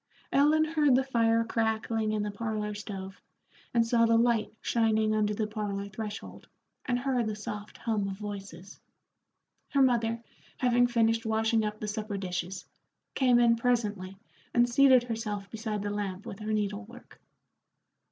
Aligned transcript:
Ellen 0.31 0.65
heard 0.65 0.95
the 0.95 1.03
fire 1.03 1.43
crackling 1.43 2.11
in 2.11 2.23
the 2.23 2.31
parlor 2.31 2.73
stove, 2.73 3.21
and 3.71 3.85
saw 3.85 4.07
the 4.07 4.17
light 4.17 4.51
shining 4.59 5.13
under 5.13 5.35
the 5.35 5.45
parlor 5.45 5.89
threshold, 5.89 6.47
and 6.87 6.97
heard 6.97 7.27
the 7.27 7.35
soft 7.35 7.77
hum 7.77 8.07
of 8.07 8.17
voices. 8.17 8.79
Her 9.69 9.81
mother, 9.83 10.23
having 10.57 10.87
finished 10.87 11.23
washing 11.23 11.63
up 11.63 11.79
the 11.79 11.87
supper 11.87 12.17
dishes, 12.17 12.65
came 13.13 13.37
in 13.37 13.57
presently 13.57 14.17
and 14.55 14.67
seated 14.67 15.03
herself 15.03 15.51
beside 15.51 15.83
the 15.83 15.91
lamp 15.91 16.25
with 16.25 16.39
her 16.39 16.51
needle 16.51 16.83
work. 16.85 17.21